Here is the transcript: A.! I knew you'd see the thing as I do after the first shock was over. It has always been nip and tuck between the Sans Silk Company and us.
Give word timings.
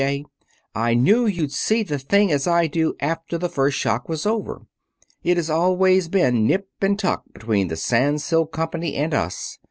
A.! 0.03 0.25
I 0.73 0.93
knew 0.95 1.27
you'd 1.27 1.51
see 1.51 1.83
the 1.83 1.99
thing 1.99 2.31
as 2.31 2.47
I 2.47 2.65
do 2.65 2.95
after 2.99 3.37
the 3.37 3.47
first 3.49 3.77
shock 3.77 4.09
was 4.09 4.25
over. 4.25 4.63
It 5.23 5.37
has 5.37 5.47
always 5.47 6.07
been 6.07 6.47
nip 6.47 6.69
and 6.81 6.97
tuck 6.97 7.21
between 7.33 7.67
the 7.67 7.77
Sans 7.77 8.23
Silk 8.23 8.51
Company 8.51 8.95
and 8.95 9.13
us. 9.13 9.59